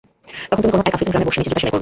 [0.49, 1.79] তখন তুমি কোন এক আফ্রিকান গ্রামে বসে নিজের জুতা সেলাই করবে।